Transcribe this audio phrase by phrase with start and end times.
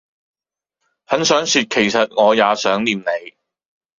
[1.05, 3.03] 很想說其實我也想念你